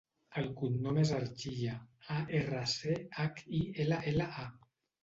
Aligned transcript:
El 0.41 0.45
cognom 0.61 0.97
és 1.01 1.11
Archilla: 1.17 1.75
a, 2.17 2.17
erra, 2.41 2.65
ce, 2.75 2.99
hac, 3.21 3.47
i, 3.61 3.65
ela, 3.87 4.05
ela, 4.15 4.33
a. 4.49 4.53